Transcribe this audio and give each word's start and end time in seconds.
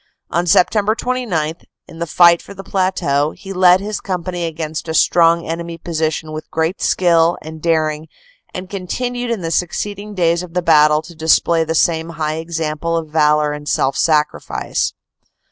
On 0.31 0.45
Sept. 0.45 0.97
29, 0.97 1.53
in 1.87 1.99
the 1.99 2.07
fight 2.07 2.41
for 2.41 2.55
the 2.55 2.63
plateau, 2.63 3.33
he 3.37 3.53
led 3.53 3.79
his 3.79 4.01
company 4.01 4.45
against 4.47 4.87
a 4.87 4.95
strong 4.95 5.45
enemy 5.47 5.77
position 5.77 6.31
with 6.31 6.49
great 6.49 6.81
skill 6.81 7.37
and 7.43 7.61
daring 7.61 8.07
and 8.51 8.67
continued 8.67 9.29
in 9.29 9.41
the 9.41 9.51
succeeding 9.51 10.15
days 10.15 10.41
of 10.41 10.55
the 10.55 10.63
battle 10.63 11.03
to 11.03 11.13
display 11.13 11.63
the 11.63 11.75
same 11.75 12.09
high 12.17 12.37
example 12.37 12.97
of 12.97 13.09
valor 13.11 13.51
and 13.53 13.69
self 13.69 13.95
sacrifice. 13.95 14.93